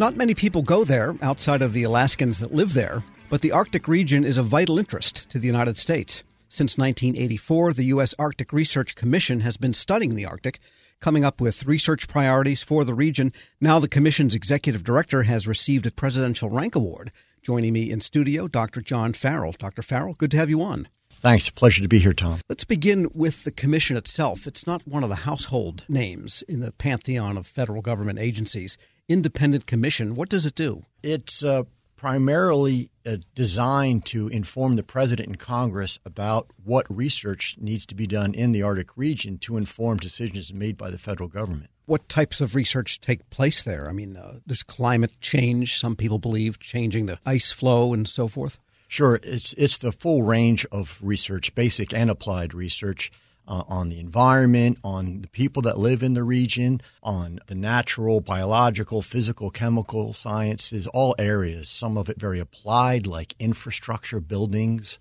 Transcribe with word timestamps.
Not 0.00 0.16
many 0.16 0.34
people 0.34 0.62
go 0.62 0.82
there 0.82 1.14
outside 1.20 1.60
of 1.60 1.74
the 1.74 1.82
Alaskans 1.82 2.38
that 2.38 2.54
live 2.54 2.72
there, 2.72 3.02
but 3.28 3.42
the 3.42 3.52
Arctic 3.52 3.86
region 3.86 4.24
is 4.24 4.38
of 4.38 4.46
vital 4.46 4.78
interest 4.78 5.28
to 5.28 5.38
the 5.38 5.46
United 5.46 5.76
States. 5.76 6.22
Since 6.48 6.78
1984, 6.78 7.74
the 7.74 7.84
U.S. 7.84 8.14
Arctic 8.18 8.50
Research 8.50 8.94
Commission 8.94 9.40
has 9.40 9.58
been 9.58 9.74
studying 9.74 10.14
the 10.14 10.24
Arctic, 10.24 10.58
coming 11.00 11.22
up 11.22 11.38
with 11.38 11.66
research 11.66 12.08
priorities 12.08 12.62
for 12.62 12.82
the 12.86 12.94
region. 12.94 13.30
Now, 13.60 13.78
the 13.78 13.88
Commission's 13.88 14.34
executive 14.34 14.84
director 14.84 15.24
has 15.24 15.46
received 15.46 15.84
a 15.84 15.90
Presidential 15.90 16.48
Rank 16.48 16.74
Award. 16.74 17.12
Joining 17.42 17.74
me 17.74 17.90
in 17.90 18.00
studio, 18.00 18.48
Dr. 18.48 18.80
John 18.80 19.12
Farrell. 19.12 19.54
Dr. 19.58 19.82
Farrell, 19.82 20.14
good 20.14 20.30
to 20.30 20.38
have 20.38 20.48
you 20.48 20.62
on. 20.62 20.88
Thanks. 21.20 21.50
Pleasure 21.50 21.82
to 21.82 21.88
be 21.88 21.98
here, 21.98 22.14
Tom. 22.14 22.40
Let's 22.48 22.64
begin 22.64 23.10
with 23.12 23.44
the 23.44 23.50
Commission 23.50 23.98
itself. 23.98 24.46
It's 24.46 24.66
not 24.66 24.88
one 24.88 25.02
of 25.02 25.10
the 25.10 25.16
household 25.16 25.84
names 25.86 26.42
in 26.48 26.60
the 26.60 26.72
pantheon 26.72 27.36
of 27.36 27.46
federal 27.46 27.82
government 27.82 28.18
agencies 28.18 28.78
independent 29.06 29.66
commission. 29.66 30.14
What 30.14 30.28
does 30.28 30.46
it 30.46 30.54
do? 30.54 30.84
It's 31.02 31.44
uh, 31.44 31.64
primarily 31.96 32.90
uh, 33.04 33.16
designed 33.34 34.06
to 34.06 34.28
inform 34.28 34.76
the 34.76 34.82
president 34.82 35.28
and 35.28 35.38
Congress 35.38 35.98
about 36.06 36.46
what 36.64 36.86
research 36.88 37.56
needs 37.58 37.84
to 37.86 37.94
be 37.94 38.06
done 38.06 38.32
in 38.32 38.52
the 38.52 38.62
Arctic 38.62 38.96
region 38.96 39.36
to 39.38 39.56
inform 39.56 39.98
decisions 39.98 40.54
made 40.54 40.78
by 40.78 40.90
the 40.90 40.96
federal 40.96 41.28
government. 41.28 41.70
What 41.86 42.08
types 42.08 42.40
of 42.40 42.54
research 42.54 43.00
take 43.00 43.28
place 43.30 43.64
there? 43.64 43.88
I 43.88 43.92
mean, 43.92 44.16
uh, 44.16 44.38
there's 44.46 44.62
climate 44.62 45.12
change, 45.20 45.78
some 45.78 45.96
people 45.96 46.18
believe, 46.18 46.60
changing 46.60 47.06
the 47.06 47.18
ice 47.26 47.50
flow 47.50 47.92
and 47.92 48.08
so 48.08 48.28
forth. 48.28 48.58
Sure, 48.90 49.20
it's 49.22 49.52
it's 49.52 49.76
the 49.76 49.92
full 49.92 50.24
range 50.24 50.66
of 50.72 50.98
research, 51.00 51.54
basic 51.54 51.94
and 51.94 52.10
applied 52.10 52.52
research 52.52 53.12
uh, 53.46 53.62
on 53.68 53.88
the 53.88 54.00
environment, 54.00 54.78
on 54.82 55.22
the 55.22 55.28
people 55.28 55.62
that 55.62 55.78
live 55.78 56.02
in 56.02 56.14
the 56.14 56.24
region, 56.24 56.80
on 57.00 57.38
the 57.46 57.54
natural, 57.54 58.20
biological, 58.20 59.00
physical, 59.00 59.48
chemical 59.48 60.12
sciences, 60.12 60.88
all 60.88 61.14
areas. 61.20 61.68
Some 61.68 61.96
of 61.96 62.08
it 62.08 62.18
very 62.18 62.40
applied, 62.40 63.06
like 63.06 63.36
infrastructure, 63.38 64.18
buildings, 64.18 64.98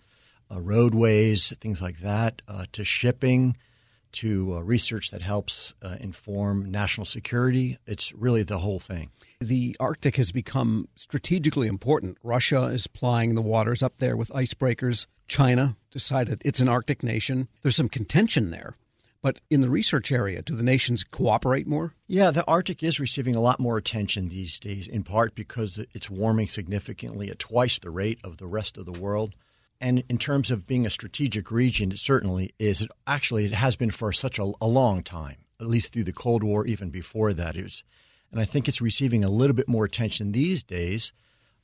uh, 0.51 0.61
roadways, 0.61 1.51
things 1.59 1.81
like 1.81 1.97
that, 2.01 2.43
uh, 2.47 2.65
to 2.73 2.83
shipping, 2.83 3.57
to 4.13 4.55
uh, 4.55 4.61
research 4.61 5.11
that 5.11 5.21
helps 5.21 5.73
uh, 5.81 5.97
inform 5.99 6.69
national 6.69 7.05
security. 7.05 7.77
It's 7.85 8.13
really 8.13 8.43
the 8.43 8.59
whole 8.59 8.79
thing. 8.79 9.11
The 9.39 9.75
Arctic 9.79 10.17
has 10.17 10.31
become 10.31 10.89
strategically 10.95 11.67
important. 11.67 12.17
Russia 12.23 12.65
is 12.65 12.87
plying 12.87 13.35
the 13.35 13.41
waters 13.41 13.81
up 13.81 13.97
there 13.97 14.17
with 14.17 14.29
icebreakers. 14.29 15.05
China 15.27 15.77
decided 15.91 16.41
it's 16.43 16.59
an 16.59 16.69
Arctic 16.69 17.03
nation. 17.03 17.47
There's 17.61 17.75
some 17.75 17.89
contention 17.89 18.51
there. 18.51 18.75
But 19.21 19.41
in 19.49 19.59
the 19.61 19.69
research 19.69 20.11
area, 20.11 20.41
do 20.41 20.55
the 20.55 20.63
nations 20.63 21.03
cooperate 21.03 21.67
more? 21.67 21.93
Yeah, 22.07 22.31
the 22.31 22.45
Arctic 22.45 22.81
is 22.81 23.01
receiving 23.01 23.35
a 23.35 23.41
lot 23.41 23.59
more 23.59 23.77
attention 23.77 24.29
these 24.29 24.59
days, 24.59 24.87
in 24.87 25.03
part 25.03 25.35
because 25.35 25.77
it's 25.93 26.09
warming 26.09 26.47
significantly 26.47 27.29
at 27.29 27.39
twice 27.39 27.79
the 27.79 27.89
rate 27.89 28.19
of 28.23 28.37
the 28.37 28.47
rest 28.47 28.77
of 28.77 28.85
the 28.85 28.93
world. 28.93 29.35
And 29.81 30.03
in 30.09 30.17
terms 30.17 30.51
of 30.51 30.67
being 30.67 30.85
a 30.85 30.89
strategic 30.89 31.51
region, 31.51 31.91
it 31.91 31.99
certainly 31.99 32.51
is. 32.59 32.81
It 32.81 32.91
actually 33.07 33.45
it 33.45 33.53
has 33.53 33.75
been 33.75 33.91
for 33.91 34.11
such 34.11 34.37
a, 34.37 34.51
a 34.61 34.67
long 34.67 35.03
time, 35.03 35.37
at 35.61 35.67
least 35.67 35.93
through 35.93 36.03
the 36.03 36.11
Cold 36.11 36.43
War, 36.43 36.65
even 36.65 36.89
before 36.89 37.33
that. 37.33 37.55
It 37.55 37.63
was, 37.63 37.83
and 38.31 38.41
I 38.41 38.45
think 38.45 38.67
it's 38.67 38.81
receiving 38.81 39.23
a 39.23 39.29
little 39.29 39.55
bit 39.55 39.69
more 39.69 39.85
attention 39.85 40.31
these 40.31 40.63
days 40.63 41.13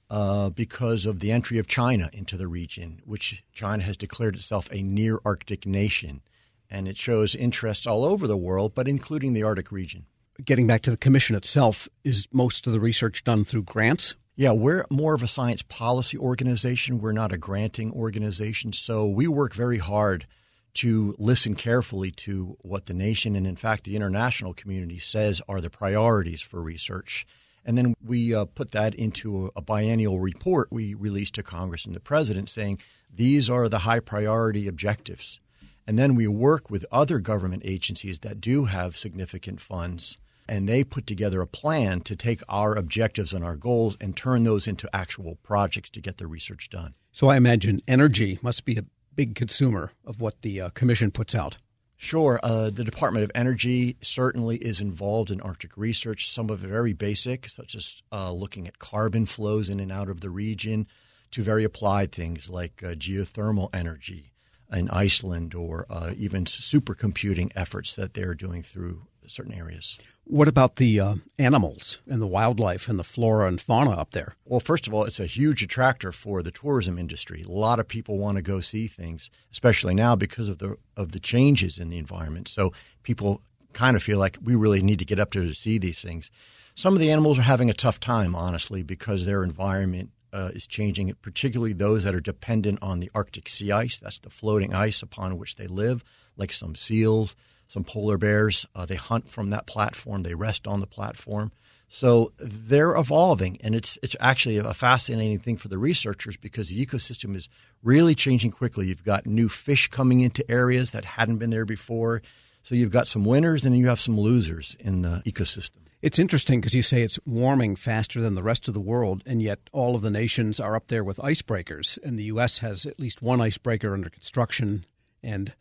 uh, 0.10 0.50
because 0.50 1.06
of 1.06 1.20
the 1.20 1.32
entry 1.32 1.58
of 1.58 1.68
China 1.68 2.10
into 2.14 2.38
the 2.38 2.48
region, 2.48 3.02
which 3.06 3.44
China 3.54 3.84
has 3.84 3.98
declared 3.98 4.36
itself 4.36 4.70
a 4.72 4.82
near 4.82 5.20
Arctic 5.26 5.66
nation. 5.66 6.22
And 6.70 6.88
it 6.88 6.98
shows 6.98 7.36
interests 7.36 7.86
all 7.86 8.04
over 8.04 8.28
the 8.28 8.38
world, 8.38 8.74
but 8.74 8.88
including 8.88 9.34
the 9.34 9.44
Arctic 9.44 9.72
region. 9.72 10.06
Getting 10.44 10.68
back 10.68 10.82
to 10.82 10.92
the 10.92 10.98
commission 10.98 11.36
itself, 11.36 11.88
is 12.04 12.28
most 12.32 12.66
of 12.68 12.74
the 12.74 12.80
research 12.80 13.24
done 13.24 13.46
through 13.46 13.64
grants? 13.64 14.16
Yeah, 14.38 14.52
we're 14.52 14.86
more 14.90 15.14
of 15.14 15.24
a 15.24 15.28
science 15.28 15.62
policy 15.62 16.18
organization. 16.18 17.00
We're 17.00 17.14
not 17.14 17.32
a 17.32 17.38
granting 17.38 17.94
organization. 17.94 18.74
So 18.74 19.08
we 19.08 19.30
work 19.30 19.54
very 19.54 19.78
hard 19.78 20.28
to 20.76 21.16
listen 21.18 21.56
carefully 21.56 22.12
to 22.12 22.58
what 22.60 22.88
the 22.88 22.94
nation 22.94 23.38
and, 23.38 23.48
in 23.48 23.56
fact, 23.56 23.86
the 23.86 23.96
international 23.96 24.54
community 24.54 24.98
says 24.98 25.42
are 25.48 25.62
the 25.62 25.70
priorities 25.70 26.42
for 26.42 26.62
research. 26.62 27.26
And 27.64 27.78
then 27.78 27.96
we 28.06 28.36
uh, 28.36 28.44
put 28.44 28.72
that 28.72 28.94
into 28.94 29.46
a, 29.46 29.60
a 29.60 29.62
biennial 29.62 30.20
report 30.20 30.68
we 30.70 30.94
release 30.94 31.32
to 31.32 31.42
Congress 31.42 31.86
and 31.86 31.96
the 31.96 32.02
president 32.02 32.50
saying 32.50 32.80
these 33.10 33.50
are 33.50 33.70
the 33.70 33.80
high 33.80 34.02
priority 34.02 34.68
objectives. 34.68 35.40
And 35.88 35.98
then 35.98 36.14
we 36.14 36.28
work 36.28 36.70
with 36.70 36.86
other 36.92 37.20
government 37.20 37.62
agencies 37.64 38.20
that 38.20 38.42
do 38.42 38.66
have 38.66 38.98
significant 38.98 39.62
funds 39.62 40.18
and 40.48 40.68
they 40.68 40.84
put 40.84 41.08
together 41.08 41.42
a 41.42 41.48
plan 41.48 42.02
to 42.02 42.16
take 42.16 42.42
our 42.50 42.76
objectives 42.76 43.34
and 43.34 43.44
our 43.44 43.56
goals 43.56 43.98
and 44.00 44.16
turn 44.16 44.44
those 44.44 44.68
into 44.68 44.90
actual 44.94 45.38
projects 45.44 45.90
to 45.92 46.02
get 46.02 46.18
the 46.18 46.28
research 46.28 46.70
done. 46.70 46.94
So 47.12 47.30
I 47.30 47.38
imagine 47.38 47.82
energy 47.88 48.40
must 48.42 48.66
be 48.66 48.78
a 48.78 48.86
big 49.16 49.36
consumer 49.36 49.92
of 50.06 50.22
what 50.22 50.42
the 50.42 50.62
uh, 50.62 50.70
commission 50.72 51.12
puts 51.12 51.34
out. 51.34 51.58
Sure. 51.98 52.40
Uh, 52.44 52.70
the 52.70 52.84
Department 52.84 53.24
of 53.24 53.32
Energy 53.34 53.96
certainly 54.02 54.58
is 54.58 54.82
involved 54.82 55.32
in 55.32 55.40
Arctic 55.40 55.78
research, 55.78 56.30
some 56.30 56.50
of 56.50 56.64
it 56.64 56.68
very 56.68 56.92
basic, 56.92 57.48
such 57.48 57.74
as 57.74 58.04
uh, 58.12 58.32
looking 58.32 58.68
at 58.68 58.80
carbon 58.80 59.26
flows 59.26 59.70
in 59.70 59.80
and 59.80 59.92
out 59.92 60.10
of 60.10 60.20
the 60.20 60.30
region, 60.30 60.88
to 61.32 61.42
very 61.42 61.64
applied 61.64 62.12
things 62.12 62.50
like 62.50 62.84
uh, 62.84 62.96
geothermal 62.96 63.70
energy 63.74 64.34
in 64.72 64.90
Iceland 64.90 65.56
or 65.56 65.86
uh, 65.90 66.12
even 66.18 66.46
supercomputing 66.46 67.52
efforts 67.56 67.96
that 67.96 68.14
they're 68.14 68.36
doing 68.36 68.62
through 68.62 69.08
certain 69.32 69.54
areas. 69.54 69.98
What 70.28 70.48
about 70.48 70.78
the 70.78 71.00
uh, 71.00 71.16
animals 71.38 72.00
and 72.08 72.22
the 72.22 72.28
wildlife 72.28 72.90
and 72.90 72.98
the 72.98 73.04
flora 73.04 73.48
and 73.48 73.62
fauna 73.62 73.92
up 73.92 74.12
there? 74.12 74.36
Well, 74.46 74.60
first 74.60 74.88
of 74.88 74.94
all, 74.94 75.04
it's 75.04 75.20
a 75.20 75.28
huge 75.28 75.62
attractor 75.62 76.12
for 76.12 76.42
the 76.42 76.52
tourism 76.52 76.98
industry. 76.98 77.44
A 77.44 77.52
lot 77.52 77.80
of 77.80 77.88
people 77.88 78.18
want 78.18 78.38
to 78.38 78.42
go 78.42 78.60
see 78.60 78.88
things, 78.88 79.30
especially 79.52 79.94
now 79.94 80.16
because 80.16 80.50
of 80.50 80.58
the 80.58 80.78
of 80.98 81.12
the 81.12 81.20
changes 81.20 81.78
in 81.78 81.90
the 81.90 82.00
environment. 82.00 82.48
So 82.48 82.74
people 83.04 83.42
kind 83.74 83.96
of 83.96 84.02
feel 84.02 84.18
like 84.18 84.40
we 84.42 84.56
really 84.56 84.82
need 84.82 85.00
to 85.00 85.06
get 85.06 85.20
up 85.20 85.32
there 85.32 85.44
to 85.44 85.54
see 85.54 85.78
these 85.78 86.02
things. 86.02 86.32
Some 86.74 86.94
of 86.94 87.00
the 87.00 87.12
animals 87.12 87.38
are 87.38 87.44
having 87.44 87.70
a 87.70 87.74
tough 87.74 88.00
time, 88.00 88.36
honestly, 88.36 88.82
because 88.82 89.26
their 89.26 89.44
environment 89.44 90.10
uh, 90.34 90.50
is 90.54 90.68
changing, 90.68 91.14
particularly 91.22 91.74
those 91.74 92.04
that 92.04 92.16
are 92.16 92.20
dependent 92.20 92.80
on 92.82 93.00
the 93.00 93.10
Arctic 93.16 93.48
sea 93.48 93.72
ice. 93.72 94.00
That's 94.00 94.20
the 94.20 94.30
floating 94.30 94.74
ice 94.74 95.02
upon 95.02 95.38
which 95.38 95.56
they 95.56 95.68
live, 95.68 96.04
like 96.36 96.52
some 96.52 96.76
seals, 96.76 97.36
some 97.68 97.84
polar 97.84 98.18
bears. 98.18 98.66
Uh, 98.76 98.86
they 98.86 98.96
hunt 98.96 99.30
from 99.30 99.50
that 99.50 99.68
platform. 99.68 100.24
They 100.24 100.34
rest 100.34 100.68
on 100.68 100.80
the 100.80 100.88
platform. 100.88 101.52
So 101.88 102.34
they're 102.38 102.96
evolving, 102.96 103.58
and 103.64 103.76
it's 103.76 103.98
it's 104.02 104.16
actually 104.20 104.58
a 104.58 104.74
fascinating 104.74 105.40
thing 105.40 105.56
for 105.56 105.68
the 105.68 105.78
researchers 105.78 106.36
because 106.36 106.70
the 106.70 106.86
ecosystem 106.86 107.36
is 107.36 107.48
really 107.84 108.16
changing 108.16 108.52
quickly. 108.52 108.88
You've 108.88 109.04
got 109.04 109.28
new 109.28 109.48
fish 109.50 109.88
coming 109.88 110.22
into 110.22 110.50
areas 110.50 110.92
that 110.92 111.06
hadn't 111.06 111.38
been 111.38 111.52
there 111.52 111.66
before. 111.66 112.22
So 112.64 112.74
you've 112.74 112.92
got 112.92 113.08
some 113.08 113.26
winners 113.26 113.64
and 113.64 113.78
you 113.78 113.88
have 113.88 114.00
some 114.00 114.20
losers 114.20 114.76
in 114.80 115.04
the 115.04 115.22
ecosystem. 115.26 115.86
It's 116.02 116.20
interesting 116.20 116.60
because 116.60 116.74
you 116.74 116.82
say 116.82 117.02
it's 117.02 117.20
warming 117.26 117.76
faster 117.76 118.22
than 118.22 118.36
the 118.36 118.44
rest 118.44 118.68
of 118.68 118.74
the 118.74 118.80
world, 118.80 119.24
and 119.26 119.42
yet 119.42 119.60
all 119.72 119.96
of 119.96 120.02
the 120.02 120.10
nations 120.10 120.60
are 120.60 120.76
up 120.76 120.88
there 120.88 121.04
with 121.04 121.18
icebreakers, 121.18 121.98
and 122.04 122.18
the 122.18 122.26
U.S. 122.26 122.60
has 122.60 122.86
at 122.86 123.00
least 123.00 123.22
one 123.22 123.42
icebreaker 123.42 123.94
under 123.94 124.10
construction, 124.10 124.86
and 125.24 125.54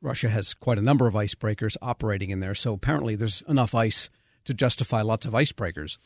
Russia 0.00 0.28
has 0.28 0.54
quite 0.54 0.78
a 0.78 0.82
number 0.82 1.06
of 1.06 1.14
icebreakers 1.14 1.76
operating 1.82 2.30
in 2.30 2.40
there. 2.40 2.54
So 2.54 2.72
apparently, 2.72 3.16
there's 3.16 3.42
enough 3.48 3.74
ice 3.74 4.08
to 4.44 4.54
justify 4.54 5.02
lots 5.02 5.26
of 5.26 5.32
icebreakers. 5.32 5.98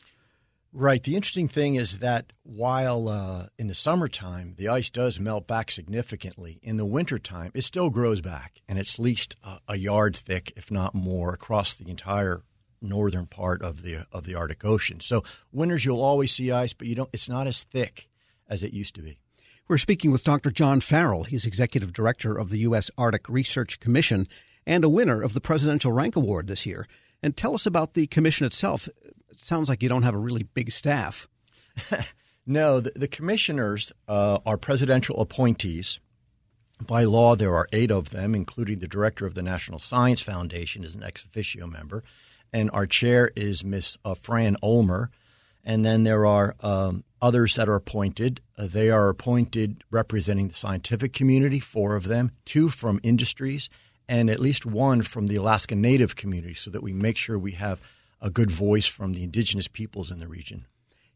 Right. 0.77 1.01
The 1.01 1.15
interesting 1.15 1.47
thing 1.47 1.75
is 1.75 1.99
that 1.99 2.33
while 2.43 3.07
uh, 3.07 3.47
in 3.57 3.67
the 3.67 3.75
summertime 3.75 4.55
the 4.57 4.67
ice 4.67 4.89
does 4.89 5.21
melt 5.21 5.47
back 5.47 5.71
significantly, 5.71 6.59
in 6.61 6.75
the 6.75 6.85
wintertime 6.85 7.51
it 7.53 7.61
still 7.61 7.89
grows 7.89 8.19
back, 8.19 8.59
and 8.67 8.77
it's 8.77 8.95
at 8.95 9.03
least 9.03 9.37
a, 9.41 9.59
a 9.69 9.77
yard 9.77 10.17
thick, 10.17 10.51
if 10.57 10.69
not 10.69 10.93
more, 10.93 11.33
across 11.33 11.75
the 11.75 11.89
entire 11.89 12.41
northern 12.81 13.25
part 13.25 13.61
of 13.61 13.83
the 13.83 14.05
of 14.11 14.25
the 14.25 14.35
Arctic 14.35 14.65
Ocean. 14.65 14.99
So 14.99 15.23
winters 15.53 15.85
you'll 15.85 16.01
always 16.01 16.33
see 16.33 16.51
ice, 16.51 16.73
but 16.73 16.87
you 16.87 16.95
don't. 16.95 17.09
It's 17.13 17.29
not 17.29 17.47
as 17.47 17.63
thick 17.63 18.09
as 18.49 18.61
it 18.61 18.73
used 18.73 18.95
to 18.95 19.01
be. 19.01 19.17
We're 19.67 19.79
speaking 19.79 20.11
with 20.11 20.23
Dr. 20.23 20.51
John 20.51 20.79
Farrell. 20.79 21.23
He's 21.23 21.47
executive 21.47 21.91
director 21.91 22.37
of 22.37 22.51
the 22.51 22.59
U.S. 22.59 22.91
Arctic 22.99 23.27
Research 23.27 23.79
Commission 23.79 24.27
and 24.67 24.85
a 24.85 24.89
winner 24.89 25.23
of 25.23 25.33
the 25.33 25.41
Presidential 25.41 25.91
Rank 25.91 26.15
Award 26.15 26.45
this 26.45 26.67
year. 26.67 26.87
And 27.23 27.35
tell 27.35 27.55
us 27.55 27.65
about 27.65 27.95
the 27.95 28.05
commission 28.05 28.45
itself. 28.45 28.87
It 28.87 29.15
sounds 29.37 29.67
like 29.67 29.81
you 29.81 29.89
don't 29.89 30.03
have 30.03 30.13
a 30.13 30.19
really 30.19 30.43
big 30.43 30.69
staff. 30.71 31.27
no, 32.45 32.79
the, 32.79 32.91
the 32.95 33.07
commissioners 33.07 33.91
uh, 34.07 34.37
are 34.45 34.57
presidential 34.57 35.19
appointees. 35.19 35.99
By 36.85 37.03
law, 37.05 37.35
there 37.35 37.55
are 37.55 37.67
eight 37.73 37.89
of 37.89 38.11
them, 38.11 38.35
including 38.35 38.79
the 38.79 38.87
director 38.87 39.25
of 39.25 39.33
the 39.33 39.41
National 39.41 39.79
Science 39.79 40.21
Foundation 40.21 40.83
is 40.83 40.93
an 40.93 41.01
ex 41.01 41.25
officio 41.25 41.65
member, 41.65 42.03
and 42.53 42.69
our 42.69 42.85
chair 42.85 43.31
is 43.35 43.63
Miss 43.63 43.97
uh, 44.05 44.13
Fran 44.13 44.57
Ulmer. 44.61 45.09
And 45.63 45.83
then 45.83 46.03
there 46.03 46.27
are 46.27 46.55
um, 46.59 47.03
others 47.21 47.55
that 47.55 47.69
are 47.69 47.75
appointed. 47.75 48.41
Uh, 48.57 48.67
they 48.67 48.89
are 48.89 49.09
appointed 49.09 49.83
representing 49.91 50.47
the 50.47 50.53
scientific 50.53 51.13
community, 51.13 51.59
four 51.59 51.95
of 51.95 52.07
them, 52.07 52.31
two 52.45 52.69
from 52.69 52.99
industries, 53.03 53.69
and 54.07 54.29
at 54.29 54.39
least 54.39 54.65
one 54.65 55.01
from 55.01 55.27
the 55.27 55.35
Alaska 55.35 55.75
Native 55.75 56.15
community, 56.15 56.53
so 56.53 56.69
that 56.69 56.83
we 56.83 56.93
make 56.93 57.17
sure 57.17 57.39
we 57.39 57.53
have 57.53 57.81
a 58.21 58.29
good 58.29 58.51
voice 58.51 58.85
from 58.85 59.13
the 59.13 59.23
indigenous 59.23 59.67
peoples 59.67 60.11
in 60.11 60.19
the 60.19 60.27
region. 60.27 60.65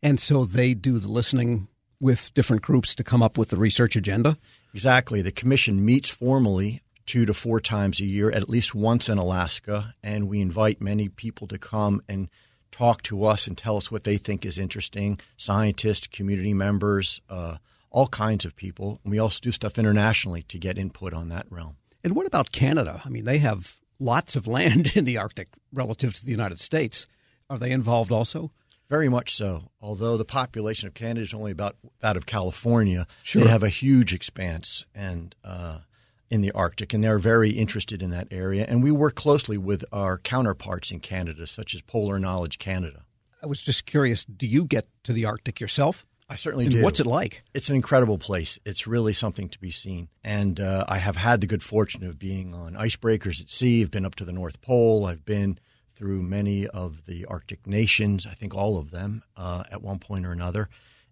And 0.02 0.20
so 0.20 0.46
they 0.46 0.74
do 0.74 1.00
the 1.00 1.08
listening 1.08 1.68
with 2.00 2.34
different 2.34 2.62
groups 2.62 2.96
to 2.96 3.04
come 3.04 3.22
up 3.22 3.38
with 3.38 3.50
the 3.50 3.58
research 3.58 3.96
agenda? 3.96 4.38
Exactly. 4.74 5.22
The 5.22 5.32
commission 5.32 5.84
meets 5.84 6.10
formally 6.10 6.82
two 7.06 7.26
to 7.26 7.34
four 7.34 7.60
times 7.60 8.00
a 8.00 8.06
year, 8.06 8.30
at 8.32 8.50
least 8.50 8.76
once 8.76 9.10
in 9.10 9.18
Alaska, 9.18 9.96
and 10.04 10.30
we 10.30 10.42
invite 10.42 10.82
many 10.82 11.10
people 11.10 11.48
to 11.48 11.58
come 11.58 12.02
and 12.08 12.30
talk 12.72 13.02
to 13.04 13.26
us 13.26 13.48
and 13.48 13.58
tell 13.58 13.78
us 13.78 13.92
what 13.92 14.04
they 14.04 14.18
think 14.18 14.46
is 14.46 14.58
interesting 14.58 15.20
scientists, 15.38 16.08
community 16.08 16.54
members, 16.54 17.22
uh, 17.30 17.58
all 17.92 18.08
kinds 18.08 18.46
of 18.46 18.56
people. 18.56 19.00
And 19.04 19.12
we 19.12 19.20
also 19.20 19.40
do 19.42 19.52
stuff 19.52 19.78
internationally 19.80 20.44
to 20.44 20.58
get 20.58 20.78
input 20.78 21.14
on 21.14 21.30
that 21.30 21.48
realm. 21.50 21.76
And 22.04 22.16
what 22.16 22.26
about 22.28 22.52
Canada? 22.52 23.02
I 23.04 23.10
mean, 23.10 23.26
they 23.26 23.40
have 23.40 23.78
lots 24.00 24.36
of 24.36 24.48
land 24.48 24.92
in 24.96 25.06
the 25.06 25.18
Arctic 25.18 25.48
relative 25.74 26.16
to 26.16 26.26
the 26.26 26.32
United 26.32 26.60
States. 26.60 27.08
Are 27.50 27.58
they 27.58 27.72
involved 27.72 28.12
also? 28.12 28.52
Very 28.90 29.10
much 29.10 29.36
so. 29.36 29.70
Although 29.82 30.18
the 30.18 30.26
population 30.26 30.88
of 30.88 30.94
Canada 30.94 31.22
is 31.22 31.34
only 31.34 31.52
about 31.52 31.76
that 32.00 32.18
of 32.18 32.26
California, 32.26 33.06
Sure. 33.24 33.44
they 33.44 33.50
have 33.50 33.62
a 33.64 33.70
huge 33.70 34.14
expanse 34.14 34.86
and 34.96 35.36
uh, 35.44 35.80
in 36.30 36.42
the 36.42 36.52
Arctic, 36.52 36.94
and 36.94 37.04
they're 37.04 37.20
very 37.20 37.52
interested 37.52 38.02
in 38.02 38.12
that 38.12 38.28
area. 38.32 38.66
And 38.68 38.84
we 38.84 38.92
work 38.92 39.16
closely 39.16 39.58
with 39.58 39.84
our 39.92 40.18
counterparts 40.18 40.92
in 40.92 41.00
Canada, 41.00 41.48
such 41.48 41.74
as 41.74 41.82
Polar 41.82 42.20
Knowledge 42.20 42.60
Canada. 42.60 43.04
I 43.42 43.48
was 43.48 43.62
just 43.62 43.86
curious 43.86 44.26
do 44.26 44.46
you 44.46 44.66
get 44.66 44.88
to 45.04 45.14
the 45.14 45.26
Arctic 45.26 45.60
yourself? 45.60 46.06
I 46.32 46.36
certainly 46.36 46.66
And 46.66 46.76
do. 46.76 46.84
what's 46.84 47.00
it 47.00 47.08
like? 47.08 47.42
It's 47.56 47.70
an 47.70 47.76
incredible 47.76 48.20
place. 48.20 48.60
It's 48.64 48.86
really 48.86 49.14
something 49.14 49.50
to 49.50 49.60
be 49.60 49.72
seen. 49.72 50.10
And 50.24 50.60
uh, 50.60 50.86
I 50.88 51.00
have 51.00 51.16
had 51.16 51.42
the 51.42 51.48
good 51.48 51.64
fortune 51.64 52.06
of 52.06 52.20
being 52.20 52.54
on 52.54 52.74
icebreakers 52.74 53.42
at 53.42 53.50
sea. 53.50 53.82
I've 53.82 53.90
been 53.90 54.06
up 54.06 54.14
to 54.16 54.26
the 54.26 54.32
North 54.32 54.62
Pole. 54.62 55.08
I've 55.08 55.26
been 55.26 55.58
through 55.96 56.22
many 56.22 56.68
of 56.68 57.06
the 57.08 57.26
Arctic 57.26 57.66
nations, 57.66 58.28
I 58.28 58.34
think 58.34 58.56
all 58.56 58.78
of 58.78 58.92
them 58.92 59.24
uh, 59.36 59.64
at 59.72 59.82
one 59.82 59.98
point 60.00 60.26
or 60.26 60.32
another. 60.32 60.70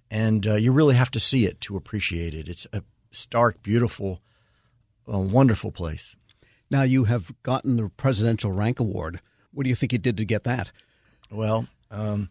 And 0.09 0.45
uh, 0.47 0.53
you 0.53 0.71
really 0.71 0.95
have 0.95 1.11
to 1.11 1.19
see 1.19 1.45
it 1.45 1.59
to 1.61 1.75
appreciate 1.75 2.33
it. 2.33 2.47
It's 2.47 2.67
a 2.71 2.83
stark, 3.11 3.61
beautiful, 3.63 4.21
uh, 5.12 5.19
wonderful 5.19 5.71
place. 5.71 6.15
Now 6.69 6.83
you 6.83 7.06
have 7.06 7.31
gotten 7.44 7.77
the 7.77 7.89
Presidential 7.89 8.51
Rank 8.51 8.80
Award. 8.80 9.21
What 9.51 9.63
do 9.63 9.69
you 9.69 9.75
think 9.75 9.94
you 9.94 10.00
did 10.00 10.18
to 10.18 10.25
get 10.25 10.44
that? 10.44 10.71
Well, 11.31 11.68
um, 11.89 12.30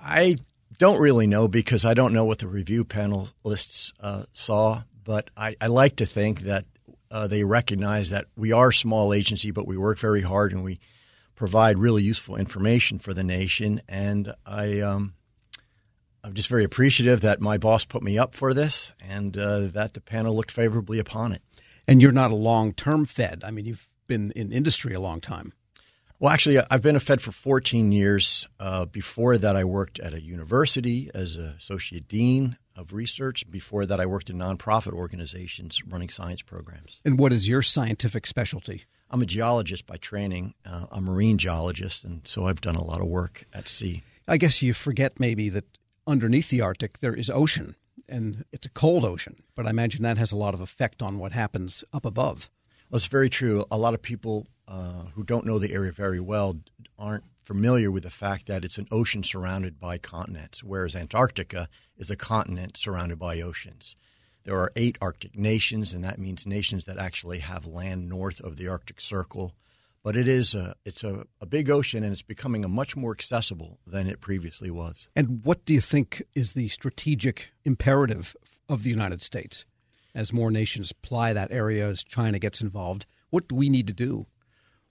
I 0.00 0.36
don't 0.78 1.00
really 1.00 1.26
know 1.26 1.48
because 1.48 1.84
I 1.84 1.94
don't 1.94 2.12
know 2.12 2.24
what 2.24 2.38
the 2.38 2.46
review 2.46 2.84
panelists 2.84 3.92
uh, 4.00 4.24
saw, 4.32 4.82
but 5.04 5.28
I, 5.36 5.56
I 5.60 5.66
like 5.66 5.96
to 5.96 6.06
think 6.06 6.42
that 6.42 6.64
uh, 7.10 7.26
they 7.26 7.42
recognize 7.42 8.10
that 8.10 8.26
we 8.36 8.52
are 8.52 8.68
a 8.68 8.74
small 8.74 9.12
agency, 9.12 9.50
but 9.50 9.66
we 9.66 9.76
work 9.76 9.98
very 9.98 10.22
hard 10.22 10.52
and 10.52 10.62
we 10.62 10.78
provide 11.34 11.78
really 11.78 12.02
useful 12.02 12.36
information 12.36 12.98
for 12.98 13.14
the 13.14 13.24
nation. 13.24 13.80
And 13.88 14.34
I, 14.44 14.80
um, 14.80 15.14
I'm 16.22 16.34
just 16.34 16.48
very 16.48 16.64
appreciative 16.64 17.22
that 17.22 17.40
my 17.40 17.58
boss 17.58 17.84
put 17.84 18.02
me 18.02 18.18
up 18.18 18.34
for 18.34 18.52
this 18.52 18.92
and 19.02 19.36
uh, 19.36 19.68
that 19.68 19.94
the 19.94 20.00
panel 20.00 20.34
looked 20.34 20.50
favorably 20.50 20.98
upon 20.98 21.32
it. 21.32 21.42
And 21.88 22.02
you're 22.02 22.12
not 22.12 22.30
a 22.30 22.36
long 22.36 22.74
term 22.74 23.06
Fed. 23.06 23.42
I 23.44 23.50
mean, 23.50 23.64
you've 23.64 23.88
been 24.06 24.30
in 24.32 24.52
industry 24.52 24.94
a 24.94 25.00
long 25.00 25.20
time. 25.20 25.54
Well, 26.20 26.32
actually, 26.32 26.58
I've 26.70 26.82
been 26.82 26.96
a 26.96 27.00
Fed 27.00 27.20
for 27.20 27.30
14 27.30 27.92
years. 27.92 28.46
Uh, 28.58 28.86
before 28.86 29.38
that, 29.38 29.54
I 29.54 29.64
worked 29.64 30.00
at 30.00 30.14
a 30.14 30.20
university 30.20 31.10
as 31.14 31.36
an 31.36 31.54
associate 31.56 32.08
dean 32.08 32.58
of 32.76 32.92
research. 32.92 33.48
Before 33.50 33.86
that, 33.86 34.00
I 34.00 34.06
worked 34.06 34.28
in 34.28 34.36
nonprofit 34.36 34.92
organizations 34.92 35.80
running 35.84 36.08
science 36.08 36.42
programs. 36.42 37.00
And 37.04 37.18
what 37.18 37.32
is 37.32 37.48
your 37.48 37.62
scientific 37.62 38.26
specialty? 38.26 38.84
I'm 39.10 39.22
a 39.22 39.26
geologist 39.26 39.86
by 39.86 39.96
training, 39.96 40.54
uh, 40.66 40.86
a 40.90 41.00
marine 41.00 41.38
geologist, 41.38 42.04
and 42.04 42.26
so 42.26 42.46
I've 42.46 42.60
done 42.60 42.76
a 42.76 42.84
lot 42.84 43.00
of 43.00 43.06
work 43.06 43.44
at 43.54 43.68
sea. 43.68 44.02
I 44.26 44.36
guess 44.36 44.60
you 44.60 44.74
forget 44.74 45.18
maybe 45.18 45.48
that 45.50 45.78
underneath 46.06 46.50
the 46.50 46.60
Arctic 46.60 46.98
there 46.98 47.14
is 47.14 47.30
ocean, 47.30 47.76
and 48.08 48.44
it's 48.52 48.66
a 48.66 48.70
cold 48.70 49.04
ocean. 49.04 49.42
But 49.54 49.66
I 49.66 49.70
imagine 49.70 50.02
that 50.02 50.18
has 50.18 50.32
a 50.32 50.36
lot 50.36 50.54
of 50.54 50.60
effect 50.60 51.02
on 51.02 51.18
what 51.18 51.32
happens 51.32 51.84
up 51.92 52.04
above. 52.04 52.50
Well, 52.90 52.96
it's 52.96 53.06
very 53.06 53.30
true. 53.30 53.64
A 53.70 53.78
lot 53.78 53.94
of 53.94 54.02
people 54.02 54.46
uh, 54.66 55.04
who 55.14 55.24
don't 55.24 55.46
know 55.46 55.58
the 55.58 55.72
area 55.72 55.92
very 55.92 56.20
well 56.20 56.58
aren't 56.98 57.24
familiar 57.36 57.90
with 57.90 58.02
the 58.02 58.10
fact 58.10 58.46
that 58.46 58.64
it's 58.64 58.78
an 58.78 58.88
ocean 58.90 59.22
surrounded 59.22 59.80
by 59.80 59.96
continents, 59.98 60.62
whereas 60.62 60.94
Antarctica 60.94 61.68
is 61.96 62.10
a 62.10 62.16
continent 62.16 62.76
surrounded 62.76 63.18
by 63.18 63.40
oceans. 63.40 63.96
There 64.44 64.58
are 64.58 64.70
eight 64.76 64.96
Arctic 65.00 65.36
nations, 65.36 65.92
and 65.92 66.04
that 66.04 66.18
means 66.18 66.46
nations 66.46 66.84
that 66.84 66.98
actually 66.98 67.40
have 67.40 67.66
land 67.66 68.08
north 68.08 68.40
of 68.40 68.56
the 68.56 68.68
Arctic 68.68 69.00
Circle. 69.00 69.54
But 70.08 70.16
it 70.16 70.26
is 70.26 70.54
a, 70.54 70.74
it's 70.86 71.04
a, 71.04 71.26
a 71.38 71.44
big 71.44 71.68
ocean, 71.68 72.02
and 72.02 72.14
it's 72.14 72.22
becoming 72.22 72.64
a 72.64 72.68
much 72.68 72.96
more 72.96 73.12
accessible 73.12 73.78
than 73.86 74.06
it 74.06 74.22
previously 74.22 74.70
was. 74.70 75.10
And 75.14 75.44
what 75.44 75.66
do 75.66 75.74
you 75.74 75.82
think 75.82 76.22
is 76.34 76.54
the 76.54 76.68
strategic 76.68 77.50
imperative 77.62 78.34
of 78.70 78.84
the 78.84 78.88
United 78.88 79.20
States 79.20 79.66
as 80.14 80.32
more 80.32 80.50
nations 80.50 80.94
ply 80.94 81.34
that 81.34 81.52
area, 81.52 81.86
as 81.86 82.02
China 82.04 82.38
gets 82.38 82.62
involved? 82.62 83.04
What 83.28 83.48
do 83.48 83.54
we 83.54 83.68
need 83.68 83.86
to 83.88 83.92
do? 83.92 84.24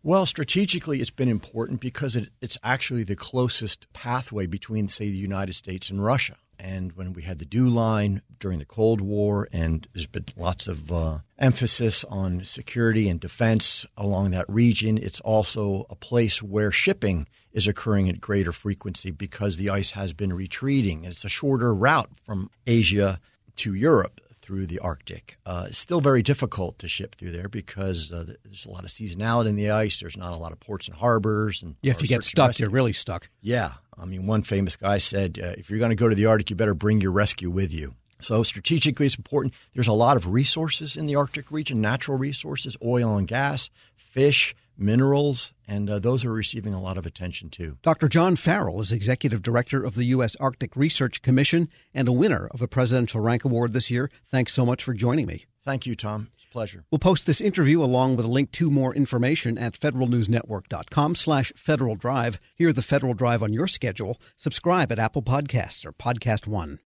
Well, 0.08 0.26
strategically, 0.26 1.02
it's 1.02 1.10
been 1.10 1.28
important 1.28 1.82
because 1.82 2.16
it, 2.16 2.30
it's 2.42 2.58
actually 2.64 3.04
the 3.04 3.18
closest 3.18 3.92
pathway 3.92 4.46
between, 4.46 4.88
say, 4.88 5.10
the 5.10 5.18
United 5.18 5.52
States 5.52 5.90
and 5.90 6.02
Russia. 6.02 6.38
And 6.58 6.94
when 6.94 7.12
we 7.12 7.24
had 7.24 7.40
the 7.40 7.46
DEW 7.46 7.68
line 7.68 8.22
during 8.40 8.60
the 8.60 8.66
Cold 8.66 9.02
War, 9.02 9.50
and 9.52 9.86
there's 9.94 10.08
been 10.08 10.24
lots 10.38 10.66
of 10.66 10.90
uh, 10.94 11.18
emphasis 11.38 12.06
on 12.06 12.46
security 12.46 13.10
and 13.10 13.20
defense 13.20 13.86
along 13.98 14.32
that 14.32 14.46
region, 14.48 14.98
it's 14.98 15.20
also 15.20 15.86
a 15.90 15.96
place 15.96 16.42
where 16.42 16.72
shipping 16.72 17.28
is 17.52 17.68
occurring 17.68 18.08
at 18.08 18.22
greater 18.22 18.54
frequency 18.54 19.12
because 19.12 19.58
the 19.58 19.70
ice 19.70 19.92
has 19.92 20.14
been 20.14 20.32
retreating. 20.32 21.04
And 21.04 21.12
it's 21.12 21.26
a 21.26 21.30
shorter 21.30 21.76
route 21.76 22.12
from 22.24 22.50
Asia 22.66 23.20
to 23.58 23.74
Europe 23.74 24.22
through 24.48 24.66
the 24.66 24.80
Arctic. 24.80 25.38
Uh, 25.46 25.66
it's 25.68 25.78
still 25.78 26.00
very 26.00 26.24
difficult 26.24 26.80
to 26.80 26.88
ship 26.88 27.16
through 27.16 27.32
there 27.32 27.50
because 27.50 28.14
uh, 28.14 28.24
there's 28.46 28.66
a 28.66 28.72
lot 28.72 28.86
of 28.86 28.90
seasonality 28.90 29.48
in 29.50 29.58
the 29.58 29.72
ice. 29.72 30.00
There's 30.00 30.16
not 30.16 30.34
a 30.34 30.38
lot 30.38 30.54
of 30.54 30.60
ports 30.62 30.88
and 30.88 30.96
harbors. 30.96 31.62
And 31.62 31.76
Yeah, 31.82 31.92
if 31.92 32.02
you 32.02 32.08
get 32.08 32.24
stuck, 32.24 32.58
you're 32.58 32.70
really 32.70 32.94
stuck. 32.94 33.30
Yeah. 33.42 33.74
I 34.00 34.06
mean, 34.06 34.26
one 34.26 34.44
famous 34.44 34.78
guy 34.78 35.00
said, 35.00 35.38
uh, 35.44 35.48
if 35.58 35.70
you're 35.70 35.80
going 35.80 35.90
to 35.90 35.96
go 35.96 36.08
to 36.08 36.16
the 36.16 36.28
Arctic, 36.28 36.50
you 36.50 36.56
better 36.56 36.74
bring 36.74 37.02
your 37.02 37.12
rescue 37.12 37.50
with 37.50 37.74
you. 37.74 37.96
So 38.20 38.42
strategically, 38.44 39.06
it's 39.06 39.16
important. 39.16 39.54
There's 39.74 39.88
a 39.88 39.94
lot 39.94 40.16
of 40.16 40.32
resources 40.32 40.96
in 40.96 41.08
the 41.08 41.16
Arctic 41.16 41.52
region, 41.52 41.82
natural 41.82 42.18
resources, 42.18 42.78
oil 42.84 43.18
and 43.18 43.28
gas, 43.28 43.70
fish, 43.96 44.56
minerals, 44.78 45.54
and 45.68 45.90
uh, 45.90 46.00
those 46.00 46.24
are 46.24 46.32
receiving 46.32 46.74
a 46.74 46.82
lot 46.82 46.98
of 46.98 47.06
attention 47.06 47.50
too. 47.50 47.78
Dr. 47.82 48.08
John 48.08 48.36
Farrell 48.36 48.82
is 48.82 48.92
executive 48.92 49.42
director 49.42 49.84
of 49.84 49.96
the 49.96 50.06
U.S. 50.06 50.36
Arctic 50.38 50.76
Research 50.76 51.22
Commission 51.22 51.70
and 51.94 52.08
a 52.08 52.14
winner 52.14 52.48
of 52.52 52.62
a 52.62 52.68
Presidential 52.68 53.22
Rank 53.22 53.46
Award 53.46 53.74
this 53.74 53.92
year. 53.92 54.10
Thanks 54.28 54.54
so 54.54 54.66
much 54.66 54.84
for 54.84 54.94
joining 54.94 55.26
me. 55.26 55.46
Thank 55.64 55.86
you, 55.86 55.96
Tom. 55.96 56.30
It's 56.36 56.46
a 56.46 56.48
pleasure. 56.48 56.86
We'll 56.90 57.00
post 57.00 57.26
this 57.26 57.42
interview 57.42 57.84
along 57.84 58.16
with 58.16 58.26
a 58.26 58.30
link 58.30 58.52
to 58.54 58.70
more 58.70 58.96
information 58.96 59.58
at 59.58 59.74
federalnewsnetwork.com 59.74 61.16
slash 61.16 61.52
Federal 61.58 61.96
Drive. 61.96 62.40
Hear 62.56 62.72
the 62.72 62.82
Federal 62.82 63.14
Drive 63.14 63.44
on 63.44 63.52
your 63.52 63.68
schedule. 63.68 64.18
Subscribe 64.38 64.92
at 64.94 65.00
Apple 65.00 65.24
Podcasts 65.24 65.86
or 65.86 65.92
Podcast 65.92 66.48
One. 66.48 66.80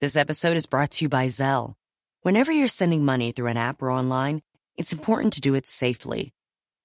This 0.00 0.16
episode 0.16 0.56
is 0.56 0.66
brought 0.66 0.92
to 0.92 1.04
you 1.04 1.08
by 1.08 1.26
Zelle. 1.26 1.74
Whenever 2.22 2.52
you're 2.52 2.68
sending 2.68 3.04
money 3.04 3.32
through 3.32 3.48
an 3.48 3.56
app 3.56 3.82
or 3.82 3.90
online, 3.90 4.42
it's 4.76 4.92
important 4.92 5.32
to 5.32 5.40
do 5.40 5.54
it 5.54 5.66
safely. 5.66 6.32